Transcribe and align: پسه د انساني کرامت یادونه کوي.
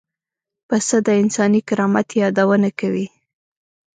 پسه 0.67 0.97
د 1.07 1.09
انساني 1.21 1.61
کرامت 1.67 2.07
یادونه 2.21 2.69
کوي. 2.79 3.07